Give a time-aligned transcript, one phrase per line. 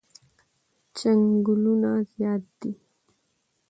[0.97, 2.71] چنگلونه زیاد دی